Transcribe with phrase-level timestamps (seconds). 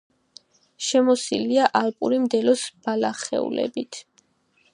[0.85, 4.03] შემოსილია ალპური მდელოს ბალახეულობით.